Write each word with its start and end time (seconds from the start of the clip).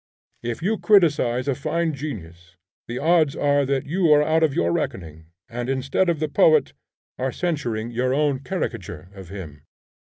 If 0.41 0.63
you 0.63 0.79
criticise 0.79 1.47
a 1.47 1.53
fine 1.53 1.93
genius, 1.93 2.55
the 2.87 2.97
odds 2.97 3.35
are 3.35 3.67
that 3.67 3.85
you 3.85 4.11
are 4.11 4.23
out 4.23 4.41
of 4.41 4.55
your 4.55 4.71
reckoning, 4.73 5.27
and 5.47 5.69
instead 5.69 6.09
of 6.09 6.19
the 6.19 6.27
poet, 6.27 6.73
are 7.19 7.31
censuring 7.31 7.91
your 7.91 8.11
own 8.11 8.39
caricature 8.39 9.09
of 9.13 9.29
him. 9.29 9.61